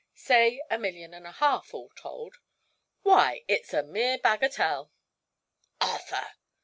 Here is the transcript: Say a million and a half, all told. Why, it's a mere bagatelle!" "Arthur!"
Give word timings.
Say 0.15 0.59
a 0.67 0.79
million 0.79 1.13
and 1.13 1.27
a 1.27 1.31
half, 1.33 1.75
all 1.75 1.91
told. 1.95 2.37
Why, 3.03 3.43
it's 3.47 3.71
a 3.71 3.83
mere 3.83 4.17
bagatelle!" 4.17 4.91
"Arthur!" 5.79 6.25